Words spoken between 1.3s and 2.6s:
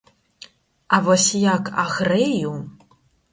як агрэю!